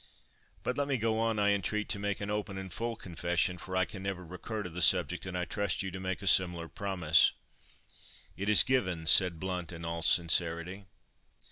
[0.63, 3.85] "But, let me go on, I entreat, to make open and full confession, for I
[3.85, 7.33] can never recur to the subject, and I trust you to make a similar promise."
[8.35, 10.85] "It is given," said Blount in all sincerity.